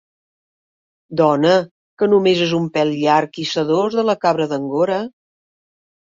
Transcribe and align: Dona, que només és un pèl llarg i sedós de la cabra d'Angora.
Dona, 1.19 1.51
que 2.01 2.07
només 2.13 2.41
és 2.45 2.53
un 2.59 2.65
pèl 2.77 2.93
llarg 3.01 3.39
i 3.43 3.45
sedós 3.49 3.97
de 3.99 4.05
la 4.11 4.15
cabra 4.25 4.47
d'Angora. 4.55 4.97